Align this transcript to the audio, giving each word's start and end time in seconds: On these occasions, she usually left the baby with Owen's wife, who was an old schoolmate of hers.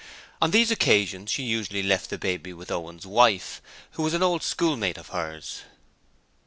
On 0.41 0.49
these 0.49 0.71
occasions, 0.71 1.29
she 1.29 1.43
usually 1.43 1.83
left 1.83 2.09
the 2.09 2.17
baby 2.17 2.53
with 2.53 2.71
Owen's 2.71 3.05
wife, 3.05 3.61
who 3.91 4.01
was 4.01 4.15
an 4.15 4.23
old 4.23 4.41
schoolmate 4.41 4.97
of 4.97 5.09
hers. 5.09 5.61